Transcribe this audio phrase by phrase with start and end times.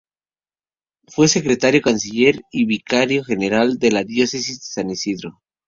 [1.09, 5.41] Fue secretario canciller y vicario general de la diócesis de San Isidro.